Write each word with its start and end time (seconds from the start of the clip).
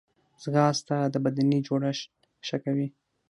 ځغاسته 0.43 0.95
د 1.13 1.15
بدني 1.25 1.59
جوړښت 1.67 2.09
ښه 2.47 2.57
کوي 2.63 2.87